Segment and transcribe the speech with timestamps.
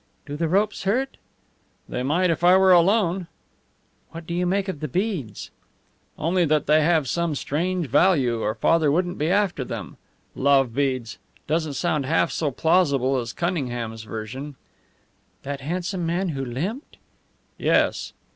[0.25, 1.17] "Do the ropes hurt?"
[1.87, 3.27] "They might if I were alone."
[4.09, 5.51] "What do you make of the beads?"
[6.17, 9.97] "Only that they have some strange value, or father wouldn't be after them.
[10.33, 11.19] Love beads!
[11.45, 14.55] Doesn't sound half so plausible as Cunningham's version."
[15.43, 16.97] "That handsome man who limped?"
[17.59, 18.13] "Yes."